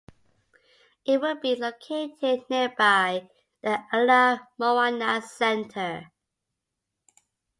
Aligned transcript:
It 1.05 1.21
will 1.21 1.39
be 1.39 1.55
located 1.55 2.49
nearby 2.49 3.29
the 3.61 3.83
Ala 3.93 4.47
Moana 4.57 5.21
Center. 5.21 6.11